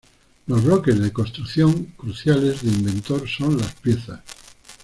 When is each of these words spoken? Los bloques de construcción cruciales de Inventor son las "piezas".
Los 0.47 0.63
bloques 0.63 0.99
de 0.99 1.13
construcción 1.13 1.85
cruciales 1.95 2.63
de 2.63 2.69
Inventor 2.71 3.27
son 3.29 3.59
las 3.59 3.75
"piezas". 3.75 4.19